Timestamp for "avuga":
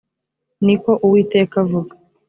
1.63-1.93